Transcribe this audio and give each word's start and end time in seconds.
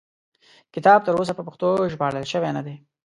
کتاب 0.73 0.99
تر 1.05 1.13
اوسه 1.17 1.33
په 1.35 1.43
پښتو 1.47 1.69
ژباړل 1.91 2.25
شوی 2.33 2.51
نه 2.57 2.61
دی. 2.65 2.75